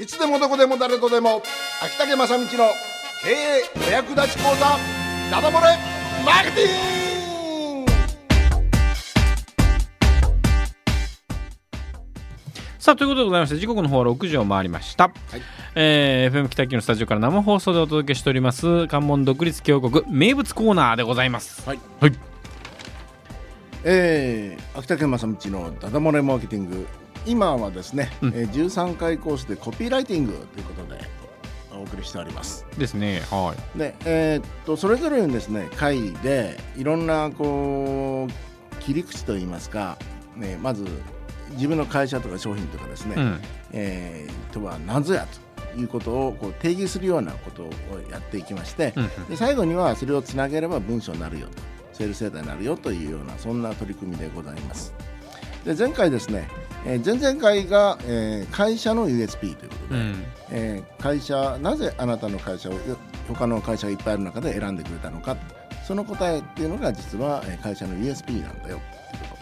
[0.00, 1.42] いつでもどこでも誰とでも
[1.82, 4.78] 秋竹正道の経営お役立ち講座
[5.28, 5.76] ダダ漏れ
[6.24, 7.90] マーケティング。
[12.78, 15.10] さあということでございまして時刻の方は6時を回りました、
[15.74, 21.68] えー FM 北九のスタジオから生放送でお届けしております関門独立峡谷名物コーナーでございます。
[21.68, 22.12] はい、はい。
[23.82, 26.86] えー、秋竹正道のダダ漏れマーケティング
[27.28, 28.28] 今はですね、うん。
[28.30, 31.00] えー13回コースでコピーライティングということで
[31.70, 32.64] お送りしております。
[32.78, 39.98] ですねはで、えーっとそれぞれにですね会でいろんなこう切り口といいますか、
[40.36, 40.86] ね、まず
[41.52, 43.40] 自分の会社とか商品とかですね、い、うん、
[43.72, 45.26] えーとは何ぞや
[45.74, 47.70] ということをこう定義するようなことを
[48.10, 49.28] やっていきまして、うん。
[49.28, 51.52] で最後にはそれをつなげれば文章になるよと
[51.92, 54.94] セールスデータになるよというようなそんな取り組みでございます。
[55.64, 56.48] で前回ですね、
[56.86, 60.24] えー前々回が、えー会社の USP ということで、うん。
[60.50, 62.80] えー会社なぜあなたの会社をよ
[63.28, 65.36] 他の会社がいっぱいある中で選んでくれたのか
[65.86, 69.36] その答えっていうのが実はえー会社の USP なんだよっていうこ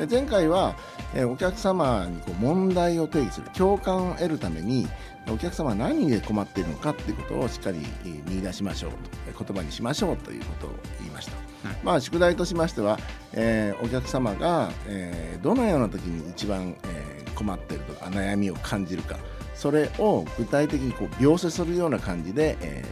[0.00, 0.76] とで前回は、
[1.14, 4.86] えーお客様にこう問題を定義する共感を得るために
[5.30, 8.96] お客様は何で困っているのかっていうことをしっかりえー見出しましょうと
[9.28, 11.41] えー言葉にしましょうということを言いました、うん
[11.82, 12.98] まあ宿題としましては、
[13.32, 19.16] えーお客様が、えーどのような時に一番、えー困っているとか悩みを感じるか
[19.54, 22.84] それを具体的にこう描写するような感じで、え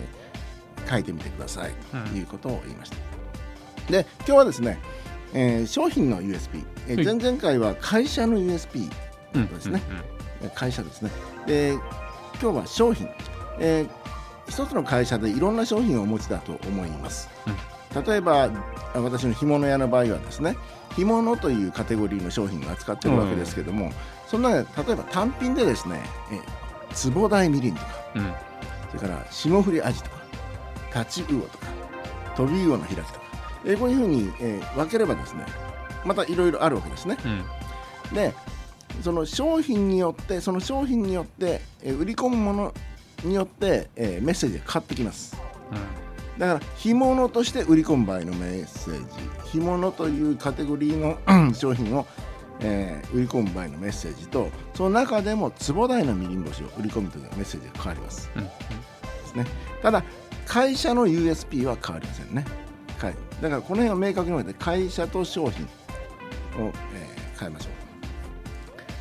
[0.86, 2.22] ー書いてみてくださいとい。
[2.22, 2.96] うことを言いました。
[3.92, 4.78] で今日はですね、
[5.34, 8.36] えー商品の USP、え前々回は会社の
[9.38, 9.82] んですね。
[10.42, 11.10] えー会社ですね。
[11.46, 11.74] で
[12.42, 13.08] 今日は商品、
[13.60, 13.88] えー
[14.48, 17.28] 一つの会社でいろんな商品をお持ちだと思います。
[17.94, 18.50] 例えば
[18.94, 20.56] あ私の干物屋の場合はですね
[20.96, 23.92] 干物というカテゴリーの商品を扱ってるわけですけども、
[24.26, 24.64] そんな例え
[24.96, 26.00] ば単品でですね、
[26.32, 28.20] えー、壺大みりんとかうん。
[28.22, 28.34] うん
[28.90, 30.16] それから霜降りアジとか
[30.92, 31.66] タチウオとか
[32.36, 33.20] 飛び魚の開きとか、
[33.64, 35.46] えーこういうふうに、えー分ければですね
[36.04, 37.16] またいろいろあるわけですね。
[37.24, 38.14] うん。
[38.16, 38.34] で
[39.02, 42.74] その商品によってその商品によって、えー売り込むもの
[43.22, 45.36] によって、えーメッセージが変わってきます
[46.40, 49.04] だから干物として売り込む場合のメッセージ
[49.52, 52.06] 干物というカテゴリーのうん商品を、
[52.60, 58.30] えー売り込む場合のメッセージとその中でも壺大のみりん干しを売り込むというメッセージが変わります。
[58.34, 58.50] うんで
[59.26, 59.44] すね。
[59.82, 60.02] ただ
[60.46, 62.44] 会社の USP は変わりませんね。
[62.98, 63.14] はい。
[63.42, 67.68] だからこの辺を明確に分けて会社と商品を、えー変えましょ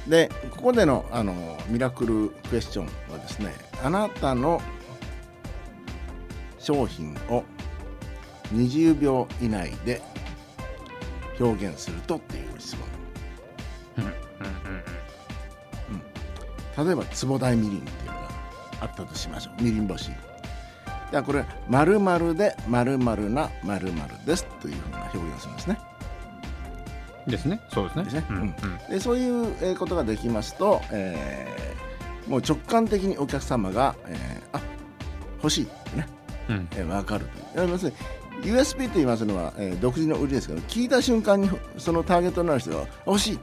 [0.08, 0.10] う。
[0.10, 4.62] でここでのあのミラクルクエスチョンはですねあなたの
[6.60, 7.44] 商品を
[8.54, 10.02] 20秒以内で
[11.40, 12.86] 表現するとっていう質問。
[13.98, 14.02] う
[16.84, 16.86] ん。
[16.86, 17.80] 例えば壺大みりん。
[17.80, 18.30] っていうのが
[18.82, 19.88] あったとしましょうみりん。
[19.88, 20.12] 干し
[21.12, 22.00] じゃあこれ「まる
[22.36, 23.92] でまるなまる
[24.26, 25.56] です」というふうな表現をするん。
[25.56, 25.80] ですね
[27.28, 28.38] ですねそうですねですねうん。
[28.38, 28.56] うん。
[28.90, 34.62] でそういうことができますと、えーもう直感的にお客様が、えーあ
[35.42, 35.68] 欲しい、
[36.76, 37.26] えー、分かる。
[37.56, 37.98] と要するに
[38.52, 43.40] USP と言いますのは、えー独自の売りですけど聞いた瞬間にそのターゲットになる人が欲しい。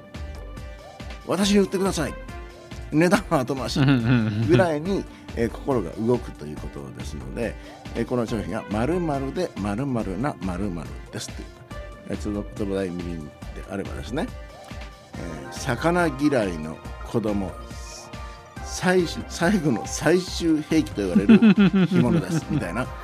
[1.26, 2.14] 私に売ってください。
[2.92, 3.80] 値段は後回し。
[4.48, 5.04] ぐらいに、
[5.36, 7.54] えー心が動くということですので、
[7.94, 11.46] えーこの商品が〇〇で〇〇な〇〇ですという、
[12.10, 13.30] えー、つぼつぼ大みりんで
[13.70, 14.26] あればですね、
[15.14, 17.50] えー魚嫌いの子供
[18.66, 21.38] 最終最後の最終兵器と言われる
[21.86, 22.86] 干物ですみたいな。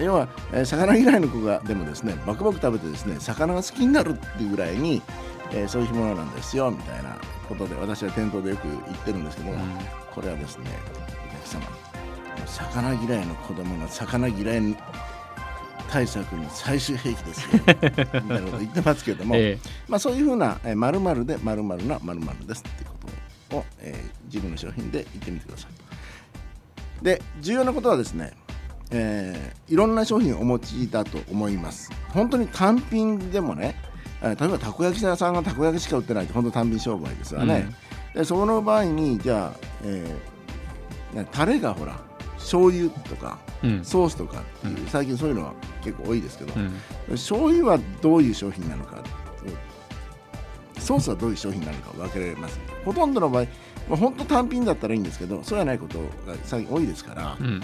[0.00, 5.02] 要は、えー魚嫌いの子がでもですねバクバク食べてですね魚が好きになるっていうぐらいに、
[5.50, 7.16] えーそういう干物なんですよみたいな
[7.48, 9.58] ことで私は店頭でよく言ってるんですけども、
[10.14, 10.66] これはですね
[11.26, 11.90] お客様
[12.46, 14.76] 魚嫌いの子供が魚嫌い
[15.90, 17.80] 対策の最終兵器ですよ みたい
[18.28, 19.58] なこと言ってますけども、 え
[19.88, 22.89] まあ、そういうふうな「まる、で「まるなまるですっていう
[23.52, 25.66] を、えー自分の商品で言ってみてくださ
[27.00, 27.04] い。
[27.04, 28.32] で重要なことはですね、
[28.90, 31.90] えーいろんな商品をお持ちだと思います。
[32.10, 33.74] 本当に単品でもね
[34.22, 37.74] えー例えばたこ焼き屋さんがたこ焼きしか売ってないと本当単品商売ですわね、
[38.14, 41.98] でその場合にじゃあ、えーねタレがほら
[42.36, 43.84] 醤油とかうん。
[43.84, 45.52] ソースとかっていう、最近そういうのは
[45.84, 46.72] 結構多いですけど、うん。
[47.10, 49.02] 醤油はどういう商品なのか
[50.90, 53.44] ソースはどういう商品なのか分けられますほとんどの場合
[53.88, 57.60] まあ本当単品だったらいいんですけどそうじゃないことが最近多いですからだうんうん。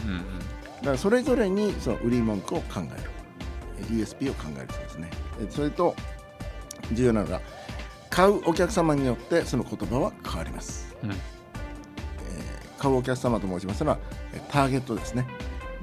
[0.85, 3.11] からそれぞれにその売り文句を考える。
[3.81, 5.11] え USP を考えるそうですね。
[5.41, 5.97] えそれと
[6.93, 7.41] 重要なのが
[8.11, 11.11] 買うお客様によってその言葉は変わります、うん。
[11.11, 11.17] えー
[12.79, 13.99] 買うお客様と申しますのは
[14.51, 15.27] ターゲットですね。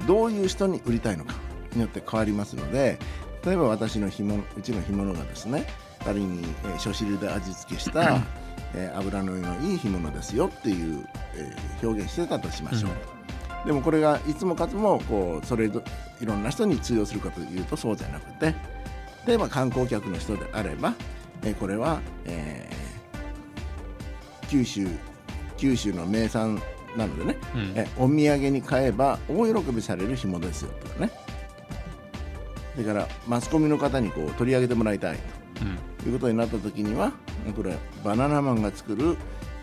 [0.06, 1.34] どういう人に売りたいのか
[1.74, 2.98] によって変わりますので
[3.44, 5.66] 例えば私の干物うちの干物がですね
[6.04, 8.20] 仮に、えー、初汁で味付けした、
[8.74, 12.90] えー、油ののいい干物ですよっていう、えー、表現してたとしましょう、
[13.60, 15.70] うん、でもこれがいつもかつもこうそれい
[16.22, 18.54] ろんな人に通用するかというとそうじゃなくて
[19.26, 20.94] 例えば観光客の人であれば、
[21.42, 24.86] えー、これは、えー、九州
[25.56, 26.60] 九州の名産
[26.96, 31.10] なのでね、うん、えお土産に買えば大喜びされる干物ですよとかね。
[32.76, 37.12] だからマスコミの方にこう取り上げてもらいたいということになった時には
[37.56, 39.16] これバナナマンが作る、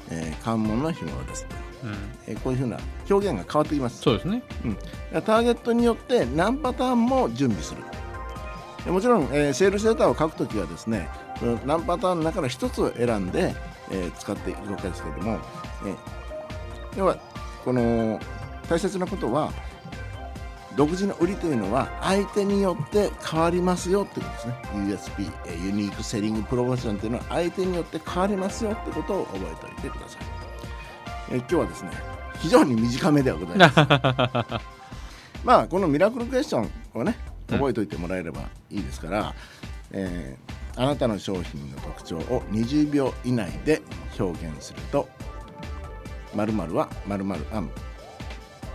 [0.10, 1.46] えー、関門の干物です。
[1.46, 1.96] と、うん、
[2.28, 2.78] えー、こういうふうな
[3.10, 4.02] 表現が変わってきます。
[4.02, 4.76] そうですね、うん、
[5.22, 7.82] ターゲットによって何パターンも準備する。
[8.92, 11.08] もちろん、えー、セールスレターを書くときはですね
[11.66, 13.54] 何パターンの中から1つを選んで、
[13.92, 15.40] えー、使っていくわけですけれども、
[15.86, 17.18] えー、要は
[17.64, 18.20] この
[18.68, 19.52] 大切なことは
[20.76, 24.56] 独自の売りというのは相手によって変わりますよってことですね。
[24.74, 30.22] USP ユニークセリングプロモーションというのは相手によって変わりますよってことを覚えておいてください。
[31.32, 31.92] え今日はですね
[32.40, 34.62] 非常に短めではございます。
[35.44, 37.18] まあこのミラクルクエスチョンをね
[37.50, 39.34] 覚えておいてもらえればいいですから、
[39.92, 43.82] えー、あなたの商品の特徴を20秒以内で
[44.18, 45.10] 表現すると
[46.76, 46.88] は
[47.52, 47.70] アン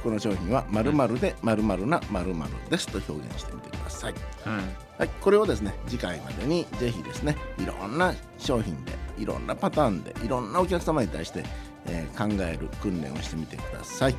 [0.03, 4.15] この商品は〇〇で〇〇な〇〇ですと表現してみてください、
[4.47, 4.53] うん、
[4.99, 11.45] はい、これをですね次回までにぜひですねいろんな商品でいろんなパターンでいろんなお客様に対して、
[11.87, 14.15] えー、考える訓練をしてみてください。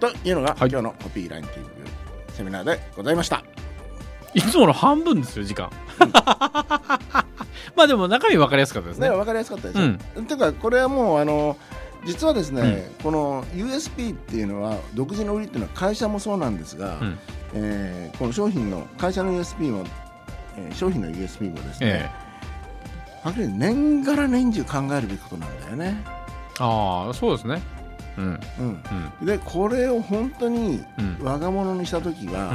[0.00, 1.68] というのが、はい、今日のコピーランキング
[2.32, 3.42] セミナーでございました。
[4.34, 5.70] いつもの半分ですよ時間、
[6.00, 7.24] うん、 ま
[7.78, 9.10] あでも中身分かりやすかったですね。
[9.10, 9.84] 分かりやすかったですよ、
[10.16, 11.56] うん、ていうかこれはもうあの
[12.04, 17.18] 実はですね、うん、この USP っていうのは独自の売りっていうのは会社もそうなんですが、うん、
[17.54, 19.84] えー、この商品の会社の USP も、
[20.56, 22.10] えー、商品の USP もですね、
[23.22, 26.04] はっきり年がら年中考えるべきことなんだよね。
[26.60, 27.62] ああそうですね。
[28.16, 28.40] うん、
[29.20, 30.82] うん、でこれを本当に
[31.22, 32.52] 我が物にした時は、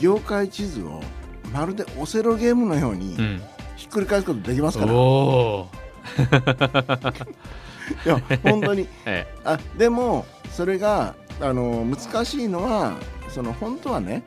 [0.00, 1.02] 業界地図を
[1.52, 3.16] まるでオセロゲームのように
[3.76, 4.92] ひっくり返すことできますから。
[8.04, 12.94] いや本当に、 ええ、あでもそれがあの難しいのは
[13.28, 14.22] その本当はね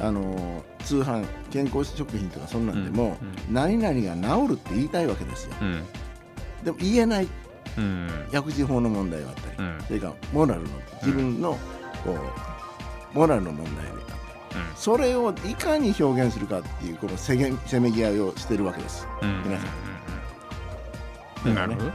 [0.00, 3.16] あの通販健康食品とかそんなんでも、
[3.48, 5.84] うん、何々が治るって言いたいわけですよ、うん、
[6.64, 7.28] でも言えない、
[7.76, 10.68] うん、薬事法の問題があったり、それからモラルの
[11.02, 11.58] 自分の
[12.04, 12.16] こ
[13.14, 13.96] うモラルの問題であっ
[14.52, 17.36] たり、それをいかに表現するかっていうこのせ
[17.80, 19.06] めぎ合いをしてるわけです、
[19.44, 19.99] 皆さん。
[21.44, 21.86] なるほど、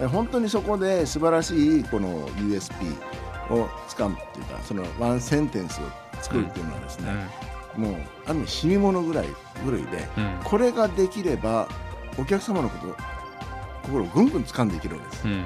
[0.00, 2.72] うん、本当にそこで素晴らしいこの USP
[3.52, 5.84] をつかむっていうかそのワンセンテンスを
[6.22, 7.12] 作るっていうのはですね、
[7.76, 7.96] うん、もう
[8.26, 9.26] ある意味死に物ぐらい
[9.64, 11.68] ぐらいで、うん、これができれば
[12.18, 12.96] お客様のこと
[13.84, 15.28] 心をぐんぐん掴んでいけるわけです。
[15.28, 15.44] うん、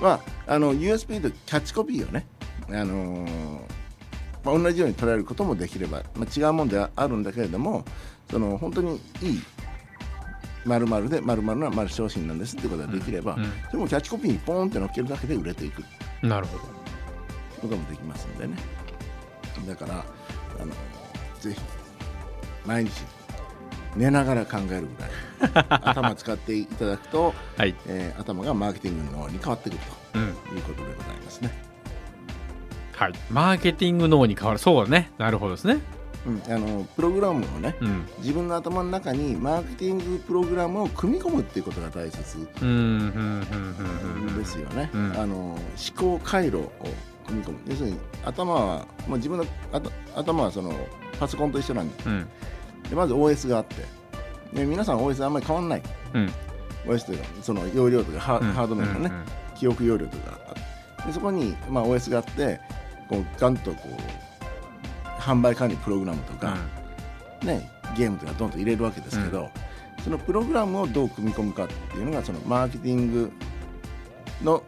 [0.00, 2.26] まあ、あの USP とキャッチコピーをね、
[2.68, 3.60] あのー、
[4.44, 7.84] まあ、同じように捉えることもできれば、まあ、違うもんではあるんだけれども
[8.30, 9.42] その本当にいい
[10.64, 15.82] まるまるでまるまるな丸商品なんですってことができれば、うんうん、でもキャッチコピーにポーンって乗っけるだけで売れていく。
[16.22, 16.64] なるほど。
[17.60, 18.56] こともできますんでね。
[19.66, 20.04] だから
[20.60, 20.72] あの
[21.40, 21.60] ぜひ
[22.66, 22.90] 毎日
[23.96, 27.74] 寝ながら考えるぐらい 頭使っていただくと、はい。
[27.86, 29.78] えー、頭がマーケティングの脳に変わってくる
[30.12, 31.50] ということでございますね、
[32.92, 33.12] はい。
[33.30, 34.58] マーケティング脳に変わる。
[34.58, 35.12] そうだね。
[35.18, 35.78] なるほどですね
[36.26, 42.18] うん、あのプログラムをね、うん、自分の頭の中にマーケティングプログラムを組み込むっていうことが大切。
[42.18, 42.24] で
[44.44, 44.90] すよね。
[45.16, 45.58] あの思
[45.96, 46.72] 考回路を
[47.26, 47.58] 組み込む。
[47.66, 49.46] 要するに頭は、まあ、自分の
[50.14, 50.72] 頭はその
[51.18, 52.04] パソコンと一緒なんで。
[52.06, 52.28] うん、
[52.88, 53.76] でまず OS があって。
[54.54, 55.82] で皆さん OS あんまり変わらない、
[56.14, 56.32] うん、
[56.86, 59.10] OS というかその容量とかハ,、ード面のね、
[59.58, 61.08] 記憶容量とかあって。
[61.08, 62.60] でそこに、まあ、OS があって
[63.08, 64.23] こうガンとこう
[65.24, 66.56] 販売管理プログラムとか、
[67.40, 69.50] うん、ね、ゲームとかどんどん入れるわけですけど、
[69.98, 73.32] うん、そのプログラムをどう組み込むかっていうのがそのマーケティング
[74.42, 74.58] の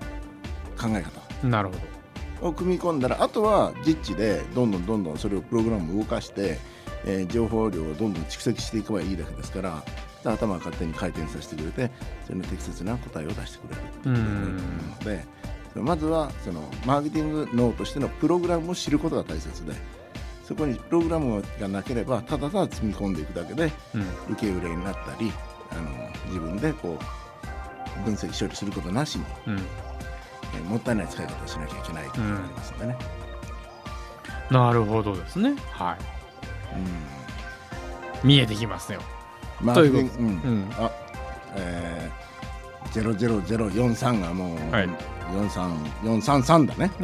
[0.81, 1.75] 考え方なるほ
[2.41, 2.49] ど。
[2.49, 6.59] を組み込んだらあとは実地でどんどんどんどんそれをプログラムを動かして、
[7.07, 9.83] えー、情報量をどんどん蓄積していけばいいだけですから
[10.23, 11.91] 頭が勝手に回転させてくれて
[12.27, 15.25] それの適切な答えを出してくれるっていうので
[15.81, 19.75] まずはそのマーケティング脳としてのプログラムを知ることが大切で
[20.47, 23.73] そこにプログラムがなければただただ積み込んでいくだけで、
[24.31, 25.33] 受け売れになったり
[25.71, 25.91] あの
[26.29, 26.99] 自分でこ
[28.01, 29.61] う分析処理することなしに、えー
[30.69, 32.97] もったいない使い方をしなきゃいけないというのがありますんでね。
[34.51, 35.55] なるほどですね。
[35.71, 35.99] はい。
[38.27, 39.01] 見えてきますよ。
[39.61, 40.27] うん、マといううん。
[40.27, 40.71] うん。
[40.79, 40.91] あ、
[41.57, 42.26] えー、
[42.93, 44.89] 00043がもう、はい。
[45.33, 46.91] 43433だね、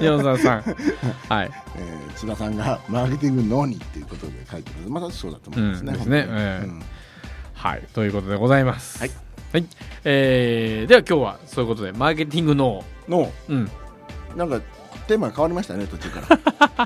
[0.00, 0.76] 433
[1.28, 1.50] はい。
[1.76, 5.92] えー津田さんがマーケティングのにっていうことで書いてるまだそうだと思いますね。
[5.92, 6.26] うんですね。
[6.28, 6.82] ええうん。
[7.54, 7.82] はい。
[7.94, 8.98] ということでございます。
[9.00, 9.10] はい、
[9.52, 9.66] はい。
[10.04, 12.84] えーでは今日はそういうことでマーケティングの。
[13.08, 13.32] の。
[13.48, 13.70] うん。
[14.36, 14.60] なんか
[15.06, 16.20] テーマ変わりましたね途中か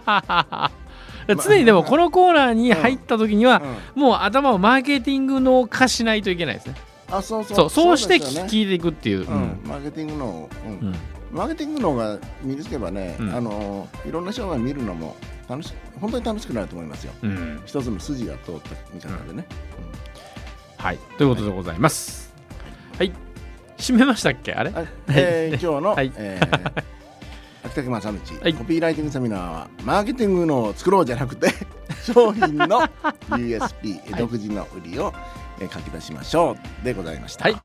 [0.04, 0.70] ら。
[1.42, 3.60] 常にでもこのコーナーに入った時には、
[3.96, 4.02] うん。
[4.02, 6.74] もう頭をマーケティングの化しないといけないですね
[7.10, 7.56] あそうそう。
[7.56, 9.60] そうそうして聞いていくっていう、うん。
[9.64, 10.88] マーケティングの、うん。
[10.88, 10.94] うん。
[11.32, 13.34] マーケティングのが身につけばね、うん。
[13.34, 15.16] あのいろんな人が見るのも
[15.48, 17.12] 楽し本当に楽しくなると思いますよ。
[17.22, 17.62] うん。
[17.64, 19.46] 一つの筋が通った見方でね。
[20.78, 20.98] はい。
[21.18, 22.32] ということでございます。
[22.98, 23.12] はい。
[23.78, 24.52] 締めましたっけ？
[24.54, 24.70] あれ？
[24.70, 26.12] はいえー 今日の、はい。
[26.16, 26.82] えー
[27.66, 28.54] 秋竹正道、はい。
[28.54, 31.48] コピーライティングセミナーはマーケティングのを作ろうじゃなくて
[32.14, 32.80] 商品の
[33.30, 35.12] USP、独自の売りを、
[35.60, 37.44] え書き出しましょうでございました。
[37.44, 37.56] はい